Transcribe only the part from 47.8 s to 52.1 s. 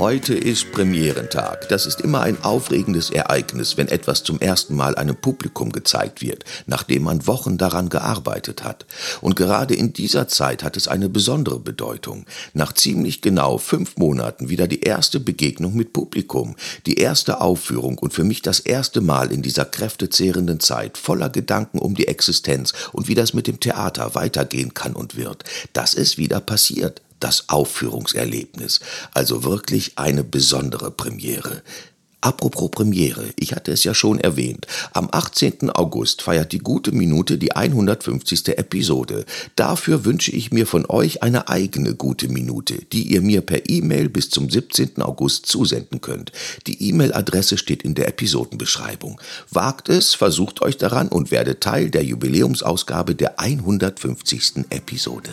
in der Episodenbeschreibung. Wagt es, versucht euch daran und werdet Teil der